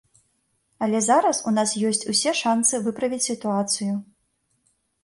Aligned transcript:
Але 0.85 1.01
зараз 1.07 1.43
у 1.51 1.53
нас 1.59 1.75
ёсць 1.91 2.03
усе 2.15 2.35
шанцы 2.43 2.83
выправіць 2.87 3.25
сітуацыю. 3.31 3.93